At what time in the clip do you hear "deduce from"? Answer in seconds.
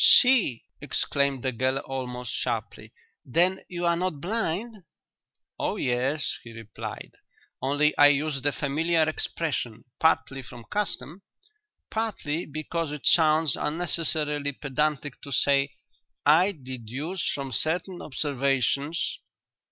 16.63-17.51